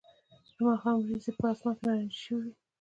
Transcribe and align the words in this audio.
د 0.55 0.57
ماښام 0.67 0.95
وریځې 0.97 1.31
په 1.37 1.43
آسمان 1.51 1.75
کې 1.77 1.83
نارنجي 1.85 2.17
شوې 2.25 2.41
وې 2.43 2.51